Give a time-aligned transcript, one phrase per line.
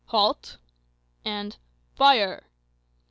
[0.07, 0.57] "Halt!"
[1.23, 1.57] and
[1.95, 2.47] "Fire!"